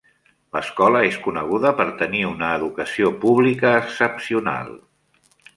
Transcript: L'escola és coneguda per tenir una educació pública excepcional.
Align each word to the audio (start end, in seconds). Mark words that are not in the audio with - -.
L'escola 0.55 1.01
és 1.09 1.19
coneguda 1.25 1.73
per 1.83 1.87
tenir 2.01 2.23
una 2.31 2.49
educació 2.61 3.13
pública 3.27 3.77
excepcional. 3.85 4.77